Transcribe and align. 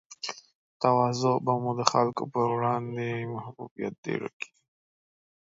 تواضع 0.81 1.33
به 1.45 1.53
مو 1.61 1.71
د 1.79 1.81
خلګو 1.91 2.23
پر 2.33 2.45
وړاندې 2.55 3.09
محبوبیت 3.33 3.93
ډېر 4.05 4.21
کړي 4.39 4.49